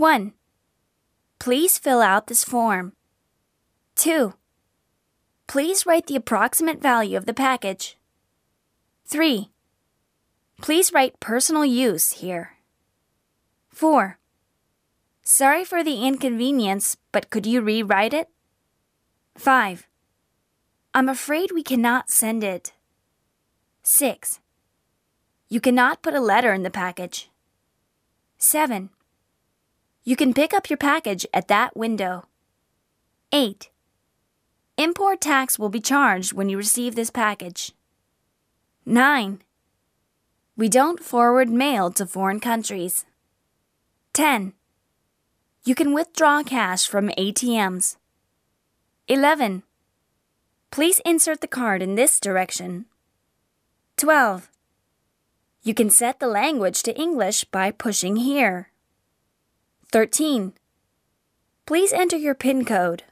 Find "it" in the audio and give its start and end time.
18.14-18.30, 22.42-22.72